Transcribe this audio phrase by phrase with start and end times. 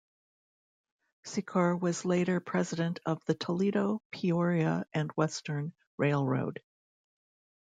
[1.27, 6.59] Secor was later president of the Toledo Peoria and Western Railroad.